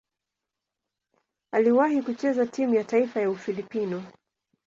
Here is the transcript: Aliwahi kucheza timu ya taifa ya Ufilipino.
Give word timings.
Aliwahi 1.51 2.01
kucheza 2.01 2.45
timu 2.45 2.73
ya 2.73 2.83
taifa 2.83 3.21
ya 3.21 3.29
Ufilipino. 3.29 4.03